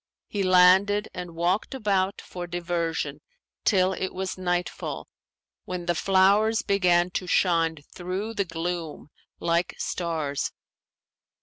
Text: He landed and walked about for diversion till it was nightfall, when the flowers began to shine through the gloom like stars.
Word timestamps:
He 0.25 0.41
landed 0.41 1.09
and 1.13 1.35
walked 1.35 1.75
about 1.75 2.21
for 2.21 2.47
diversion 2.47 3.19
till 3.63 3.93
it 3.93 4.15
was 4.15 4.35
nightfall, 4.35 5.07
when 5.65 5.85
the 5.85 5.93
flowers 5.93 6.63
began 6.63 7.11
to 7.11 7.27
shine 7.27 7.75
through 7.93 8.33
the 8.33 8.45
gloom 8.45 9.09
like 9.39 9.75
stars. 9.77 10.53